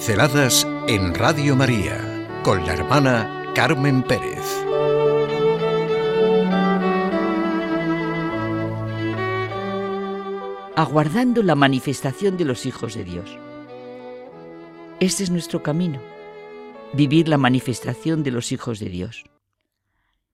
Pinceladas 0.00 0.66
en 0.88 1.14
Radio 1.14 1.54
María 1.54 2.26
con 2.42 2.64
la 2.64 2.72
hermana 2.72 3.52
Carmen 3.54 4.02
Pérez. 4.02 4.46
Aguardando 10.74 11.42
la 11.42 11.54
manifestación 11.54 12.38
de 12.38 12.46
los 12.46 12.64
hijos 12.64 12.94
de 12.94 13.04
Dios. 13.04 13.30
Este 15.00 15.22
es 15.22 15.28
nuestro 15.28 15.62
camino, 15.62 16.00
vivir 16.94 17.28
la 17.28 17.36
manifestación 17.36 18.22
de 18.22 18.30
los 18.30 18.52
hijos 18.52 18.78
de 18.78 18.88
Dios. 18.88 19.24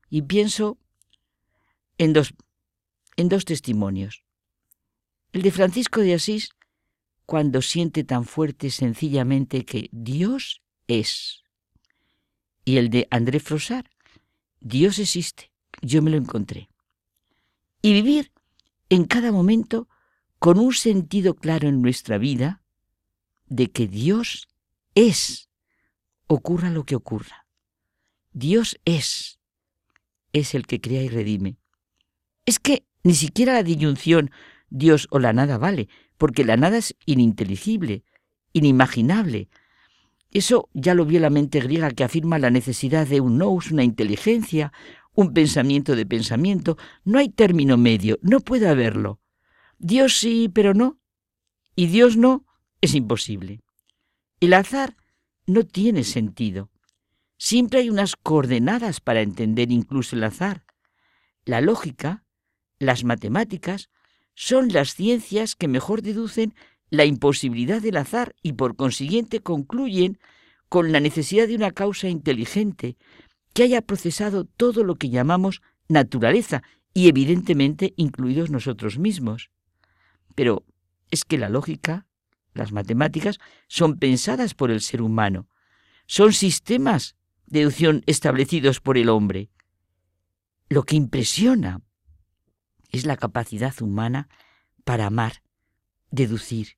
Y 0.08 0.22
pienso 0.22 0.78
en 1.98 2.12
dos, 2.12 2.34
en 3.16 3.28
dos 3.28 3.44
testimonios. 3.44 4.22
El 5.32 5.42
de 5.42 5.50
Francisco 5.50 6.02
de 6.02 6.14
Asís, 6.14 6.55
cuando 7.26 7.60
siente 7.60 8.04
tan 8.04 8.24
fuerte 8.24 8.70
sencillamente 8.70 9.64
que 9.64 9.88
Dios 9.92 10.62
es. 10.86 11.42
Y 12.64 12.78
el 12.78 12.88
de 12.88 13.08
André 13.10 13.40
Frosar, 13.40 13.90
Dios 14.60 14.98
existe, 14.98 15.50
yo 15.82 16.02
me 16.02 16.10
lo 16.10 16.16
encontré. 16.16 16.68
Y 17.82 17.92
vivir 17.92 18.32
en 18.88 19.04
cada 19.04 19.32
momento 19.32 19.88
con 20.38 20.58
un 20.58 20.72
sentido 20.72 21.34
claro 21.34 21.68
en 21.68 21.82
nuestra 21.82 22.18
vida 22.18 22.62
de 23.46 23.70
que 23.70 23.86
Dios 23.86 24.48
es, 24.94 25.48
ocurra 26.26 26.70
lo 26.70 26.84
que 26.84 26.96
ocurra. 26.96 27.46
Dios 28.32 28.78
es, 28.84 29.38
es 30.32 30.54
el 30.54 30.66
que 30.66 30.80
crea 30.80 31.02
y 31.02 31.08
redime. 31.08 31.56
Es 32.44 32.58
que 32.58 32.84
ni 33.02 33.14
siquiera 33.14 33.52
la 33.52 33.62
disyunción 33.62 34.30
Dios 34.68 35.08
o 35.10 35.18
la 35.18 35.32
nada 35.32 35.58
vale, 35.58 35.88
porque 36.18 36.44
la 36.44 36.56
nada 36.56 36.78
es 36.78 36.96
ininteligible, 37.06 38.04
inimaginable. 38.52 39.48
Eso 40.30 40.68
ya 40.74 40.94
lo 40.94 41.04
vio 41.04 41.20
la 41.20 41.30
mente 41.30 41.60
griega 41.60 41.90
que 41.90 42.04
afirma 42.04 42.38
la 42.38 42.50
necesidad 42.50 43.06
de 43.06 43.20
un 43.20 43.38
nous, 43.38 43.70
una 43.70 43.84
inteligencia, 43.84 44.72
un 45.14 45.32
pensamiento 45.32 45.96
de 45.96 46.06
pensamiento. 46.06 46.76
No 47.04 47.18
hay 47.18 47.28
término 47.28 47.76
medio, 47.76 48.18
no 48.22 48.40
puede 48.40 48.68
haberlo. 48.68 49.20
Dios 49.78 50.18
sí, 50.18 50.50
pero 50.52 50.74
no. 50.74 50.98
Y 51.74 51.86
Dios 51.86 52.16
no, 52.16 52.46
es 52.80 52.94
imposible. 52.94 53.60
El 54.40 54.54
azar 54.54 54.96
no 55.46 55.64
tiene 55.64 56.04
sentido. 56.04 56.70
Siempre 57.38 57.80
hay 57.80 57.90
unas 57.90 58.16
coordenadas 58.16 59.00
para 59.00 59.20
entender 59.20 59.70
incluso 59.70 60.16
el 60.16 60.24
azar. 60.24 60.64
La 61.44 61.60
lógica, 61.60 62.24
las 62.78 63.04
matemáticas, 63.04 63.90
son 64.36 64.68
las 64.68 64.94
ciencias 64.94 65.56
que 65.56 65.66
mejor 65.66 66.02
deducen 66.02 66.54
la 66.90 67.06
imposibilidad 67.06 67.82
del 67.82 67.96
azar 67.96 68.36
y 68.42 68.52
por 68.52 68.76
consiguiente 68.76 69.40
concluyen 69.40 70.18
con 70.68 70.92
la 70.92 71.00
necesidad 71.00 71.48
de 71.48 71.56
una 71.56 71.72
causa 71.72 72.08
inteligente 72.08 72.96
que 73.54 73.62
haya 73.62 73.80
procesado 73.80 74.44
todo 74.44 74.84
lo 74.84 74.96
que 74.96 75.08
llamamos 75.08 75.62
naturaleza 75.88 76.62
y 76.92 77.08
evidentemente 77.08 77.94
incluidos 77.96 78.50
nosotros 78.50 78.98
mismos. 78.98 79.50
Pero 80.34 80.64
es 81.10 81.24
que 81.24 81.38
la 81.38 81.48
lógica, 81.48 82.06
las 82.52 82.72
matemáticas, 82.72 83.38
son 83.68 83.98
pensadas 83.98 84.52
por 84.52 84.70
el 84.70 84.82
ser 84.82 85.00
humano, 85.00 85.48
son 86.06 86.34
sistemas 86.34 87.16
de 87.46 87.60
deducción 87.60 88.02
establecidos 88.06 88.80
por 88.80 88.98
el 88.98 89.08
hombre. 89.08 89.48
Lo 90.68 90.82
que 90.82 90.96
impresiona 90.96 91.80
es 92.90 93.06
la 93.06 93.16
capacidad 93.16 93.74
humana 93.80 94.28
para 94.84 95.06
amar, 95.06 95.42
deducir, 96.10 96.76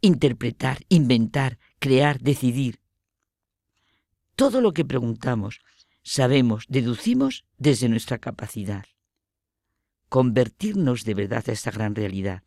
interpretar, 0.00 0.84
inventar, 0.88 1.58
crear, 1.78 2.20
decidir. 2.20 2.80
Todo 4.34 4.60
lo 4.60 4.72
que 4.72 4.84
preguntamos, 4.84 5.60
sabemos, 6.02 6.66
deducimos 6.68 7.44
desde 7.58 7.88
nuestra 7.88 8.18
capacidad. 8.18 8.84
Convertirnos 10.08 11.04
de 11.04 11.14
verdad 11.14 11.44
a 11.48 11.52
esta 11.52 11.70
gran 11.70 11.94
realidad. 11.94 12.42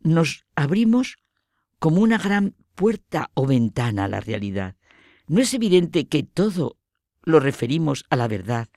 Nos 0.00 0.44
abrimos 0.56 1.18
como 1.78 2.02
una 2.02 2.18
gran 2.18 2.54
puerta 2.74 3.30
o 3.34 3.46
ventana 3.46 4.04
a 4.04 4.08
la 4.08 4.20
realidad. 4.20 4.76
No 5.26 5.40
es 5.40 5.54
evidente 5.54 6.08
que 6.08 6.22
todo 6.22 6.76
lo 7.22 7.40
referimos 7.40 8.04
a 8.10 8.16
la 8.16 8.26
verdad, 8.26 8.68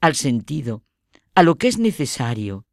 al 0.00 0.14
sentido, 0.14 0.84
a 1.34 1.42
lo 1.42 1.56
que 1.56 1.68
es 1.68 1.78
necesario, 1.78 2.65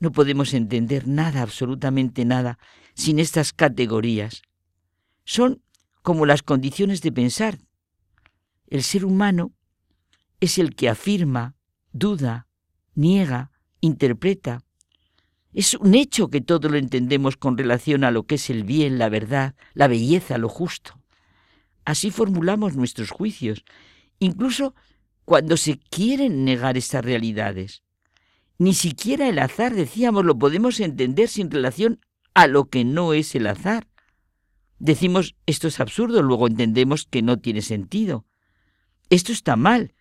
no 0.00 0.12
podemos 0.12 0.54
entender 0.54 1.06
nada, 1.06 1.42
absolutamente 1.42 2.24
nada, 2.24 2.58
sin 2.94 3.18
estas 3.18 3.52
categorías. 3.52 4.42
Son 5.24 5.62
como 6.02 6.26
las 6.26 6.42
condiciones 6.42 7.02
de 7.02 7.12
pensar. 7.12 7.58
El 8.66 8.82
ser 8.82 9.04
humano 9.04 9.52
es 10.40 10.58
el 10.58 10.74
que 10.74 10.88
afirma, 10.88 11.54
duda, 11.92 12.46
niega, 12.94 13.50
interpreta. 13.80 14.62
Es 15.52 15.74
un 15.74 15.94
hecho 15.94 16.28
que 16.28 16.40
todo 16.40 16.68
lo 16.68 16.76
entendemos 16.76 17.36
con 17.36 17.58
relación 17.58 18.04
a 18.04 18.10
lo 18.10 18.24
que 18.24 18.36
es 18.36 18.50
el 18.50 18.64
bien, 18.64 18.98
la 18.98 19.08
verdad, 19.08 19.54
la 19.74 19.88
belleza, 19.88 20.38
lo 20.38 20.48
justo. 20.48 21.00
Así 21.84 22.10
formulamos 22.10 22.76
nuestros 22.76 23.10
juicios, 23.10 23.64
incluso 24.18 24.74
cuando 25.24 25.56
se 25.56 25.78
quieren 25.78 26.44
negar 26.44 26.76
estas 26.76 27.04
realidades. 27.04 27.82
Ni 28.58 28.74
siquiera 28.74 29.28
el 29.28 29.38
azar, 29.38 29.74
decíamos, 29.74 30.24
lo 30.24 30.36
podemos 30.36 30.80
entender 30.80 31.28
sin 31.28 31.50
relación 31.50 32.00
a 32.34 32.48
lo 32.48 32.68
que 32.68 32.84
no 32.84 33.12
es 33.12 33.34
el 33.36 33.46
azar. 33.46 33.86
Decimos, 34.80 35.36
esto 35.46 35.68
es 35.68 35.78
absurdo, 35.80 36.22
luego 36.22 36.48
entendemos 36.48 37.06
que 37.06 37.22
no 37.22 37.38
tiene 37.38 37.62
sentido. 37.62 38.26
Esto 39.10 39.32
está 39.32 39.56
mal, 39.56 39.94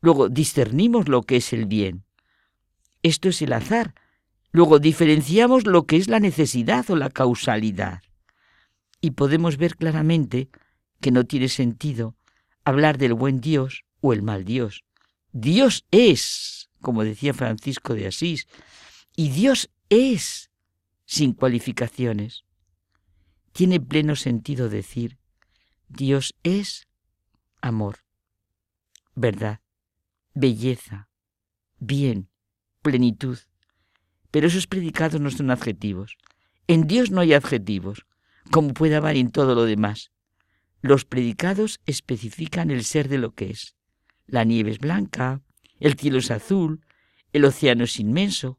luego 0.00 0.28
discernimos 0.28 1.08
lo 1.08 1.22
que 1.22 1.36
es 1.36 1.52
el 1.52 1.66
bien. 1.66 2.04
Esto 3.02 3.28
es 3.28 3.42
el 3.42 3.52
azar, 3.52 3.94
luego 4.50 4.80
diferenciamos 4.80 5.66
lo 5.66 5.86
que 5.86 5.96
es 5.96 6.08
la 6.08 6.20
necesidad 6.20 6.90
o 6.90 6.96
la 6.96 7.10
causalidad. 7.10 8.02
Y 9.00 9.12
podemos 9.12 9.56
ver 9.56 9.76
claramente 9.76 10.50
que 11.00 11.12
no 11.12 11.24
tiene 11.24 11.48
sentido 11.48 12.16
hablar 12.64 12.98
del 12.98 13.14
buen 13.14 13.40
Dios 13.40 13.84
o 14.00 14.12
el 14.12 14.22
mal 14.22 14.44
Dios. 14.44 14.84
Dios 15.32 15.86
es 15.90 16.59
como 16.80 17.04
decía 17.04 17.34
Francisco 17.34 17.94
de 17.94 18.06
Asís, 18.06 18.46
y 19.16 19.30
Dios 19.30 19.70
es 19.88 20.50
sin 21.04 21.32
cualificaciones. 21.32 22.44
Tiene 23.52 23.80
pleno 23.80 24.16
sentido 24.16 24.68
decir, 24.68 25.18
Dios 25.88 26.36
es 26.44 26.86
amor, 27.60 27.98
verdad, 29.14 29.60
belleza, 30.34 31.08
bien, 31.78 32.28
plenitud. 32.82 33.38
Pero 34.30 34.46
esos 34.46 34.66
predicados 34.66 35.20
no 35.20 35.30
son 35.30 35.50
adjetivos. 35.50 36.16
En 36.68 36.86
Dios 36.86 37.10
no 37.10 37.20
hay 37.20 37.34
adjetivos, 37.34 38.06
como 38.52 38.72
puede 38.72 38.94
haber 38.94 39.16
en 39.16 39.32
todo 39.32 39.54
lo 39.56 39.64
demás. 39.64 40.12
Los 40.80 41.04
predicados 41.04 41.80
especifican 41.86 42.70
el 42.70 42.84
ser 42.84 43.08
de 43.08 43.18
lo 43.18 43.34
que 43.34 43.50
es. 43.50 43.74
La 44.26 44.44
nieve 44.44 44.70
es 44.70 44.78
blanca, 44.78 45.42
el 45.80 45.98
cielo 45.98 46.18
es 46.18 46.30
azul, 46.30 46.84
el 47.32 47.44
océano 47.44 47.84
es 47.84 47.98
inmenso. 47.98 48.58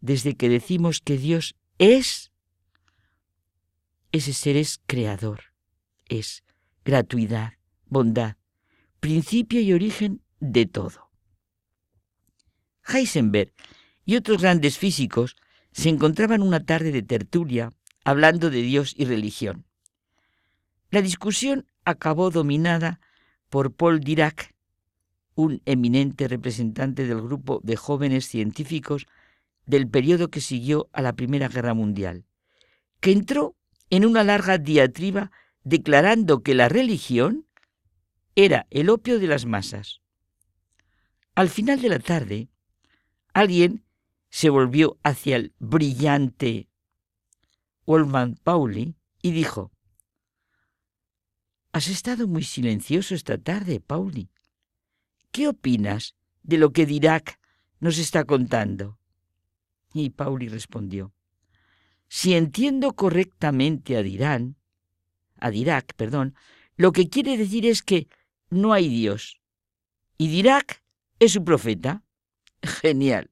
Desde 0.00 0.36
que 0.36 0.48
decimos 0.48 1.00
que 1.00 1.18
Dios 1.18 1.56
es, 1.78 2.30
ese 4.12 4.32
ser 4.32 4.56
es 4.56 4.80
creador, 4.86 5.52
es 6.08 6.44
gratuidad, 6.84 7.54
bondad, 7.86 8.36
principio 9.00 9.60
y 9.60 9.72
origen 9.72 10.22
de 10.40 10.66
todo. 10.66 11.10
Heisenberg 12.86 13.52
y 14.04 14.16
otros 14.16 14.40
grandes 14.40 14.78
físicos 14.78 15.36
se 15.72 15.88
encontraban 15.88 16.42
una 16.42 16.64
tarde 16.64 16.92
de 16.92 17.02
tertulia 17.02 17.72
hablando 18.04 18.50
de 18.50 18.62
Dios 18.62 18.94
y 18.96 19.04
religión. 19.04 19.66
La 20.90 21.02
discusión 21.02 21.66
acabó 21.84 22.30
dominada 22.30 23.00
por 23.50 23.74
Paul 23.74 24.00
Dirac, 24.00 24.54
un 25.36 25.62
eminente 25.66 26.26
representante 26.26 27.06
del 27.06 27.20
grupo 27.20 27.60
de 27.62 27.76
jóvenes 27.76 28.26
científicos 28.26 29.06
del 29.66 29.88
periodo 29.88 30.28
que 30.28 30.40
siguió 30.40 30.88
a 30.92 31.02
la 31.02 31.12
Primera 31.12 31.48
Guerra 31.48 31.74
Mundial, 31.74 32.24
que 33.00 33.12
entró 33.12 33.54
en 33.90 34.04
una 34.04 34.24
larga 34.24 34.58
diatriba 34.58 35.30
declarando 35.62 36.42
que 36.42 36.54
la 36.54 36.68
religión 36.68 37.46
era 38.34 38.66
el 38.70 38.88
opio 38.88 39.20
de 39.20 39.26
las 39.26 39.44
masas. 39.46 40.00
Al 41.34 41.50
final 41.50 41.80
de 41.82 41.88
la 41.90 41.98
tarde, 41.98 42.48
alguien 43.34 43.84
se 44.30 44.48
volvió 44.48 44.98
hacia 45.02 45.36
el 45.36 45.54
brillante 45.58 46.68
Wolfgang 47.84 48.36
Pauli 48.42 48.94
y 49.20 49.32
dijo, 49.32 49.70
Has 51.72 51.88
estado 51.88 52.26
muy 52.26 52.42
silencioso 52.42 53.14
esta 53.14 53.36
tarde, 53.36 53.80
Pauli. 53.80 54.30
¿Qué 55.36 55.48
opinas 55.48 56.14
de 56.42 56.56
lo 56.56 56.72
que 56.72 56.86
Dirac 56.86 57.38
nos 57.78 57.98
está 57.98 58.24
contando? 58.24 58.98
Y 59.92 60.08
Pauli 60.08 60.48
respondió, 60.48 61.12
si 62.08 62.32
entiendo 62.32 62.94
correctamente 62.94 63.98
a 63.98 64.02
Dirán, 64.02 64.56
a 65.38 65.50
Dirac, 65.50 65.92
perdón, 65.92 66.34
lo 66.78 66.90
que 66.92 67.10
quiere 67.10 67.36
decir 67.36 67.66
es 67.66 67.82
que 67.82 68.08
no 68.48 68.72
hay 68.72 68.88
Dios. 68.88 69.42
Y 70.16 70.28
Dirac 70.28 70.82
es 71.18 71.32
su 71.32 71.44
profeta. 71.44 72.02
Genial. 72.62 73.30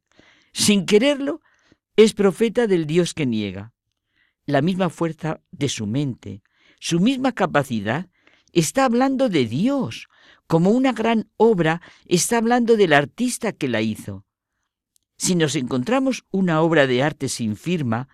Sin 0.52 0.84
quererlo, 0.84 1.40
es 1.96 2.12
profeta 2.12 2.66
del 2.66 2.86
Dios 2.86 3.14
que 3.14 3.24
niega. 3.24 3.72
La 4.44 4.60
misma 4.60 4.90
fuerza 4.90 5.40
de 5.52 5.70
su 5.70 5.86
mente, 5.86 6.42
su 6.80 7.00
misma 7.00 7.32
capacidad, 7.32 8.10
está 8.54 8.84
hablando 8.84 9.28
de 9.28 9.46
Dios, 9.46 10.08
como 10.46 10.70
una 10.70 10.92
gran 10.92 11.28
obra 11.36 11.82
está 12.06 12.38
hablando 12.38 12.76
del 12.76 12.92
artista 12.92 13.52
que 13.52 13.68
la 13.68 13.82
hizo. 13.82 14.24
Si 15.16 15.34
nos 15.34 15.56
encontramos 15.56 16.24
una 16.30 16.60
obra 16.60 16.86
de 16.86 17.02
arte 17.02 17.28
sin 17.28 17.56
firma, 17.56 18.08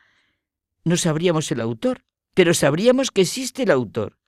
no 0.84 0.96
sabríamos 0.96 1.50
el 1.52 1.60
autor, 1.60 2.04
pero 2.34 2.54
sabríamos 2.54 3.10
que 3.10 3.22
existe 3.22 3.62
el 3.64 3.70
autor. 3.70 4.18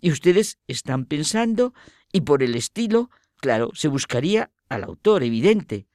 Y 0.00 0.10
ustedes 0.10 0.58
están 0.66 1.06
pensando, 1.06 1.72
y 2.12 2.22
por 2.22 2.42
el 2.42 2.54
estilo, 2.54 3.10
claro, 3.36 3.70
se 3.74 3.88
buscaría 3.88 4.50
al 4.68 4.84
autor, 4.84 5.22
evidente. 5.22 5.86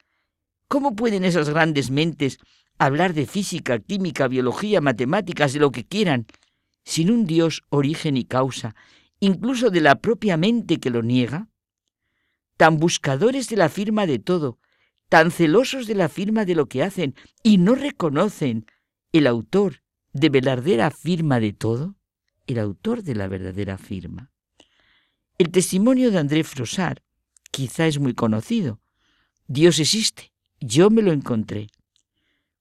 ¿Cómo 0.68 0.96
pueden 0.96 1.24
esas 1.24 1.50
grandes 1.50 1.92
mentes 1.92 2.40
hablar 2.78 3.14
de 3.14 3.28
física, 3.28 3.80
química, 3.80 4.28
biología, 4.28 4.82
matemáticas, 4.82 5.54
de 5.54 5.60
lo 5.60 5.72
que 5.72 5.86
quieran, 5.86 6.26
sin 6.84 7.12
un 7.12 7.26
Dios 7.28 7.62
origen 7.70 8.18
y 8.18 8.26
causa, 8.26 8.76
incluso 9.22 9.70
de 9.70 9.80
la 9.80 9.96
propia 9.96 10.36
mente 10.36 10.80
que 10.82 10.90
lo 10.90 11.02
niega? 11.02 11.48
Tan 12.58 12.78
buscadores 12.78 13.48
de 13.48 13.56
la 13.56 13.70
firma 13.70 14.06
de 14.06 14.20
todo, 14.20 14.60
tan 15.08 15.32
celosos 15.32 15.88
de 15.88 15.96
la 15.96 16.10
firma 16.10 16.44
de 16.44 16.56
lo 16.56 16.68
que 16.68 16.84
hacen, 16.84 17.16
y 17.44 17.58
no 17.58 17.76
reconocen 17.76 18.66
el 19.14 19.28
autor 19.28 19.84
de 20.12 20.30
verdadera 20.30 20.92
firma 20.92 21.40
de 21.40 21.54
todo, 21.54 21.96
el 22.48 22.60
autor 22.60 23.04
de 23.04 23.16
la 23.16 23.28
verdadera 23.28 23.78
firma. 23.78 24.32
El 25.38 25.52
testimonio 25.52 26.12
de 26.12 26.18
André 26.18 26.44
Frossard 26.44 27.00
quizá 27.52 27.88
es 27.88 28.00
muy 28.00 28.14
conocido. 28.14 28.82
Dios 29.48 29.80
existe, 29.80 30.32
yo 30.60 30.90
me 30.90 31.02
lo 31.02 31.12
encontré. 31.12 31.68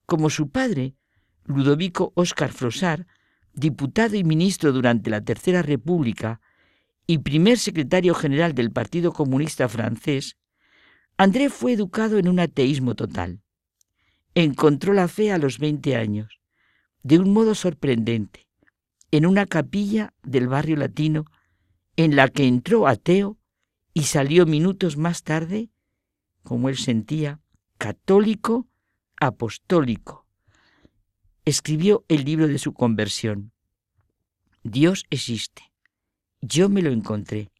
Como 0.06 0.28
su 0.28 0.50
padre, 0.50 0.94
Ludovico 1.44 2.12
Oscar 2.16 2.52
Frossard, 2.52 3.06
diputado 3.54 4.16
y 4.16 4.24
ministro 4.24 4.72
durante 4.72 5.10
la 5.10 5.20
Tercera 5.22 5.62
República 5.62 6.40
y 7.10 7.18
primer 7.18 7.58
secretario 7.58 8.14
general 8.14 8.54
del 8.54 8.70
Partido 8.70 9.12
Comunista 9.12 9.68
francés, 9.68 10.36
André 11.16 11.50
fue 11.50 11.72
educado 11.72 12.18
en 12.18 12.28
un 12.28 12.38
ateísmo 12.38 12.94
total. 12.94 13.40
Encontró 14.36 14.92
la 14.92 15.08
fe 15.08 15.32
a 15.32 15.38
los 15.38 15.58
20 15.58 15.96
años, 15.96 16.38
de 17.02 17.18
un 17.18 17.32
modo 17.32 17.56
sorprendente, 17.56 18.46
en 19.10 19.26
una 19.26 19.46
capilla 19.46 20.14
del 20.22 20.46
barrio 20.46 20.76
latino 20.76 21.24
en 21.96 22.14
la 22.14 22.28
que 22.28 22.46
entró 22.46 22.86
ateo 22.86 23.38
y 23.92 24.04
salió 24.04 24.46
minutos 24.46 24.96
más 24.96 25.24
tarde, 25.24 25.68
como 26.44 26.68
él 26.68 26.76
sentía, 26.76 27.40
católico 27.76 28.68
apostólico. 29.16 30.28
Escribió 31.44 32.04
el 32.06 32.24
libro 32.24 32.46
de 32.46 32.60
su 32.60 32.72
conversión. 32.72 33.50
Dios 34.62 35.06
existe. 35.10 35.69
Yo 36.42 36.68
me 36.68 36.82
lo 36.82 36.90
encontré, 36.90 37.50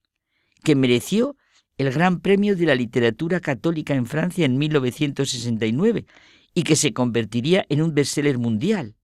que 0.64 0.74
mereció 0.74 1.36
el 1.76 1.92
Gran 1.92 2.20
Premio 2.20 2.56
de 2.56 2.66
la 2.66 2.74
Literatura 2.74 3.40
Católica 3.40 3.94
en 3.94 4.06
Francia 4.06 4.46
en 4.46 4.58
1969 4.58 6.06
y 6.54 6.62
que 6.62 6.76
se 6.76 6.92
convertiría 6.92 7.64
en 7.68 7.82
un 7.82 7.94
bestseller 7.94 8.38
mundial. 8.38 8.96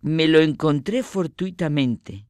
Me 0.00 0.28
lo 0.28 0.40
encontré 0.40 1.02
fortuitamente. 1.02 2.26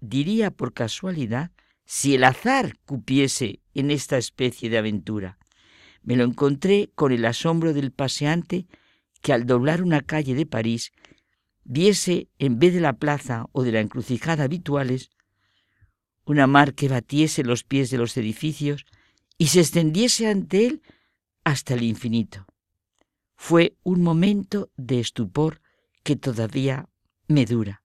Diría 0.00 0.50
por 0.50 0.72
casualidad 0.72 1.52
si 1.84 2.14
el 2.14 2.24
azar 2.24 2.78
cupiese 2.84 3.60
en 3.74 3.90
esta 3.90 4.16
especie 4.18 4.70
de 4.70 4.78
aventura. 4.78 5.38
Me 6.02 6.16
lo 6.16 6.24
encontré 6.24 6.90
con 6.94 7.12
el 7.12 7.24
asombro 7.26 7.74
del 7.74 7.92
paseante 7.92 8.66
que 9.20 9.32
al 9.32 9.46
doblar 9.46 9.82
una 9.82 10.00
calle 10.00 10.34
de 10.34 10.46
París 10.46 10.92
viese, 11.64 12.28
en 12.38 12.58
vez 12.58 12.74
de 12.74 12.80
la 12.80 12.94
plaza 12.94 13.46
o 13.52 13.62
de 13.62 13.72
la 13.72 13.80
encrucijada 13.80 14.44
habituales, 14.44 15.10
una 16.24 16.46
mar 16.46 16.74
que 16.74 16.88
batiese 16.88 17.42
los 17.42 17.64
pies 17.64 17.90
de 17.90 17.98
los 17.98 18.16
edificios 18.16 18.84
y 19.38 19.48
se 19.48 19.60
extendiese 19.60 20.28
ante 20.28 20.66
él 20.66 20.82
hasta 21.44 21.74
el 21.74 21.82
infinito. 21.82 22.46
Fue 23.36 23.76
un 23.82 24.02
momento 24.02 24.70
de 24.76 25.00
estupor 25.00 25.60
que 26.02 26.16
todavía 26.16 26.88
me 27.26 27.46
dura. 27.46 27.82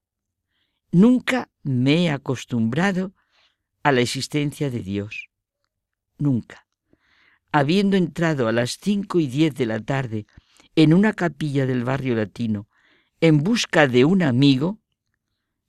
Nunca 0.92 1.50
me 1.64 2.06
he 2.06 2.10
acostumbrado 2.10 3.14
a 3.84 3.92
la 3.92 4.02
existencia 4.02 4.70
de 4.70 4.80
Dios. 4.80 5.30
Nunca 6.18 6.66
habiendo 7.56 7.96
entrado 7.96 8.50
a 8.50 8.52
las 8.52 8.78
cinco 8.82 9.18
y 9.18 9.28
diez 9.28 9.56
de 9.56 9.66
la 9.66 9.80
tarde 9.80 10.26
en 10.76 10.94
una 10.94 11.14
capilla 11.14 11.66
del 11.66 11.86
barrio 11.86 12.14
latino 12.14 12.68
en 13.22 13.44
busca 13.44 13.88
de 13.88 14.06
un 14.06 14.22
amigo, 14.22 14.80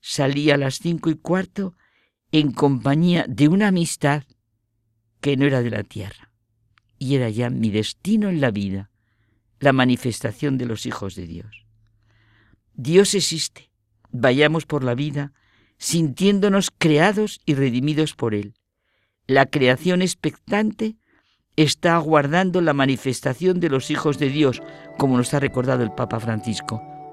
salí 0.00 0.50
a 0.50 0.56
las 0.56 0.78
cinco 0.78 1.10
y 1.10 1.14
cuarto 1.14 1.74
en 2.32 2.52
compañía 2.52 3.24
de 3.28 3.48
una 3.48 3.68
amistad 3.68 4.24
que 5.20 5.36
no 5.36 5.46
era 5.46 5.62
de 5.62 5.70
la 5.70 5.82
tierra, 5.82 6.30
y 6.98 7.14
era 7.14 7.30
ya 7.30 7.50
mi 7.50 7.70
destino 7.70 8.28
en 8.28 8.40
la 8.40 8.50
vida, 8.50 8.90
la 9.58 9.72
manifestación 9.72 10.58
de 10.58 10.66
los 10.66 10.86
hijos 10.86 11.14
de 11.14 11.26
Dios. 11.26 11.66
Dios 12.74 13.14
existe, 13.14 13.70
vayamos 14.10 14.66
por 14.66 14.84
la 14.84 14.94
vida 14.94 15.32
sintiéndonos 15.78 16.70
creados 16.70 17.40
y 17.44 17.54
redimidos 17.54 18.14
por 18.14 18.34
Él. 18.34 18.54
La 19.26 19.46
creación 19.46 20.02
expectante 20.02 20.96
está 21.56 21.96
aguardando 21.96 22.60
la 22.60 22.72
manifestación 22.72 23.60
de 23.60 23.70
los 23.70 23.90
hijos 23.90 24.18
de 24.18 24.28
Dios, 24.28 24.62
como 24.98 25.16
nos 25.16 25.34
ha 25.34 25.40
recordado 25.40 25.82
el 25.82 25.92
Papa 25.92 26.20
Francisco. 26.20 26.95